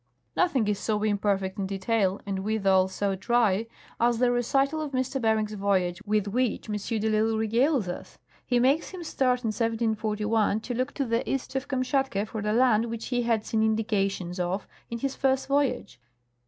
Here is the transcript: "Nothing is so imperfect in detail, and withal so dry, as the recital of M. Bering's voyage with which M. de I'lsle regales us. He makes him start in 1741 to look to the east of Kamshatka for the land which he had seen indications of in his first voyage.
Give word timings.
"Nothing 0.35 0.67
is 0.67 0.79
so 0.79 1.03
imperfect 1.03 1.59
in 1.59 1.67
detail, 1.67 2.19
and 2.25 2.39
withal 2.39 2.87
so 2.87 3.13
dry, 3.13 3.67
as 3.99 4.17
the 4.17 4.31
recital 4.31 4.81
of 4.81 4.95
M. 4.95 5.03
Bering's 5.21 5.53
voyage 5.53 6.01
with 6.07 6.27
which 6.27 6.67
M. 6.67 6.73
de 6.75 7.07
I'lsle 7.07 7.37
regales 7.37 7.87
us. 7.87 8.17
He 8.43 8.57
makes 8.57 8.89
him 8.89 9.03
start 9.03 9.43
in 9.43 9.49
1741 9.49 10.61
to 10.61 10.73
look 10.73 10.95
to 10.95 11.05
the 11.05 11.21
east 11.31 11.55
of 11.55 11.67
Kamshatka 11.67 12.25
for 12.25 12.41
the 12.41 12.51
land 12.53 12.85
which 12.87 13.09
he 13.09 13.21
had 13.21 13.45
seen 13.45 13.61
indications 13.61 14.39
of 14.39 14.67
in 14.89 14.97
his 14.97 15.13
first 15.15 15.47
voyage. 15.47 16.01